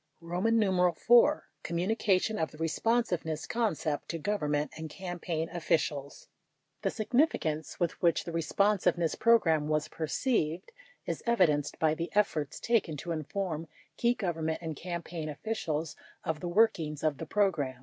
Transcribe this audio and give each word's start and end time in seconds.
84 0.17 0.95
IY. 0.95 1.41
COMMUNICATION 1.61 2.39
OF 2.39 2.49
THE 2.49 2.57
RESPONSIVENESS 2.57 3.45
CON 3.45 3.75
CEPT 3.75 4.09
TO 4.09 4.17
GOVERNMENT 4.17 4.71
AND 4.75 4.89
CAMPAIGN 4.89 5.49
OFFICIALS 5.51 6.27
The 6.81 6.89
significance 6.89 7.79
with 7.79 8.01
which 8.01 8.23
the 8.23 8.31
Responsiveness 8.31 9.13
Program 9.13 9.67
was 9.67 9.89
perceived 9.89 10.71
is 11.05 11.21
evidenced 11.27 11.77
by 11.77 11.93
the 11.93 12.09
efforts 12.15 12.59
taken 12.59 12.97
to 12.97 13.11
inform 13.11 13.67
key 13.95 14.15
Government 14.15 14.57
and 14.59 14.75
campaign 14.75 15.29
officials 15.29 15.95
of 16.23 16.39
the 16.39 16.47
workings 16.49 17.03
of 17.03 17.19
the 17.19 17.27
program. 17.27 17.79